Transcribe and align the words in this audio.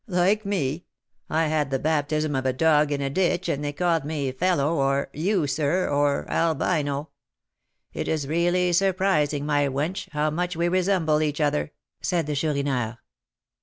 "Like 0.07 0.47
me. 0.47 0.85
I 1.29 1.45
had 1.45 1.69
the 1.69 1.77
baptism 1.77 2.35
of 2.35 2.47
a 2.47 2.53
dog 2.53 2.91
in 2.91 3.01
a 3.01 3.09
ditch, 3.11 3.47
and 3.47 3.63
they 3.63 3.71
called 3.71 4.03
me 4.03 4.31
'Fellow,' 4.31 4.73
or 4.75 5.09
'You, 5.13 5.45
sir,' 5.45 5.87
or 5.87 6.25
'Albino.' 6.27 7.09
It 7.93 8.07
is 8.07 8.27
really 8.27 8.73
surprising, 8.73 9.45
my 9.45 9.67
wench, 9.67 10.09
how 10.09 10.31
much 10.31 10.55
we 10.55 10.67
resemble 10.67 11.21
each 11.21 11.39
other!" 11.39 11.71
said 12.01 12.25
the 12.25 12.33
Chourineur. 12.33 12.97